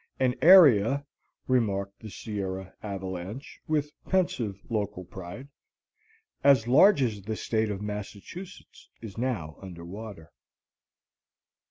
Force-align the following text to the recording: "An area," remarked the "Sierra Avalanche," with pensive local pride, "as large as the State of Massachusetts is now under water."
"An 0.19 0.33
area," 0.41 1.05
remarked 1.47 1.99
the 1.99 2.09
"Sierra 2.09 2.73
Avalanche," 2.81 3.59
with 3.67 3.91
pensive 4.07 4.59
local 4.67 5.03
pride, 5.05 5.49
"as 6.43 6.65
large 6.67 7.03
as 7.03 7.21
the 7.21 7.35
State 7.35 7.69
of 7.69 7.83
Massachusetts 7.83 8.89
is 8.99 9.15
now 9.15 9.59
under 9.61 9.85
water." 9.85 10.31